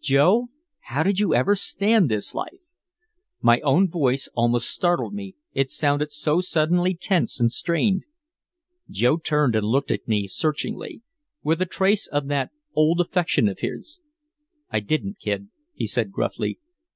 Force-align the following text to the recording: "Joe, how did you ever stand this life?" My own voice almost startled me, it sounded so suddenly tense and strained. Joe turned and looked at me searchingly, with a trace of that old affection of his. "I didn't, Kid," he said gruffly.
"Joe, 0.00 0.50
how 0.82 1.02
did 1.02 1.18
you 1.18 1.34
ever 1.34 1.56
stand 1.56 2.08
this 2.08 2.32
life?" 2.32 2.60
My 3.42 3.58
own 3.62 3.88
voice 3.90 4.28
almost 4.34 4.70
startled 4.70 5.12
me, 5.12 5.34
it 5.52 5.68
sounded 5.68 6.12
so 6.12 6.40
suddenly 6.40 6.94
tense 6.94 7.40
and 7.40 7.50
strained. 7.50 8.04
Joe 8.88 9.16
turned 9.16 9.56
and 9.56 9.66
looked 9.66 9.90
at 9.90 10.06
me 10.06 10.28
searchingly, 10.28 11.02
with 11.42 11.60
a 11.60 11.66
trace 11.66 12.06
of 12.06 12.28
that 12.28 12.52
old 12.72 13.00
affection 13.00 13.48
of 13.48 13.58
his. 13.58 13.98
"I 14.70 14.78
didn't, 14.78 15.18
Kid," 15.18 15.48
he 15.74 15.88
said 15.88 16.12
gruffly. 16.12 16.60